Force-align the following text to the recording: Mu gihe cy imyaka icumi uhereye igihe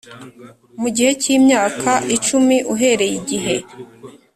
Mu 0.81 0.89
gihe 0.95 1.11
cy 1.21 1.27
imyaka 1.37 1.91
icumi 2.15 2.57
uhereye 2.73 3.15
igihe 3.21 3.55